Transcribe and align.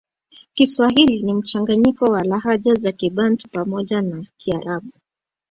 Kiswahili 0.53 1.23
ni 1.23 1.33
mchanganyiko 1.33 2.05
wa 2.09 2.23
lahaja 2.23 2.75
za 2.75 2.91
kibantu 2.91 3.49
pamoja 3.49 4.01
na 4.01 4.25
kiarabu 4.37 4.91